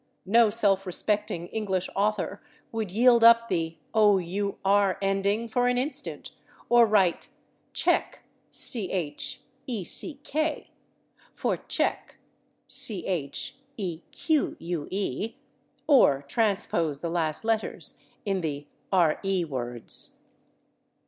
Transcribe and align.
No 0.25 0.49
self 0.49 0.87
respecting 0.87 1.45
English 1.49 1.87
author 1.95 2.41
would 2.71 2.89
yield 2.89 3.23
up 3.23 3.49
the 3.49 3.77
/ 3.87 3.93
our/ 3.93 4.97
ending 4.99 5.47
for 5.47 5.67
an 5.67 5.77
instant, 5.77 6.31
or 6.69 6.87
write 6.87 7.27
/check/ 7.75 8.15
for 11.35 11.57
/cheque/, 11.57 12.15
or 15.87 16.17
transpose 16.23 16.99
the 17.01 17.09
last 17.11 17.45
letters 17.45 17.95
in 18.25 18.41
the 18.41 18.65
/ 18.95 19.23
re/ 19.23 19.45
words. 19.45 20.17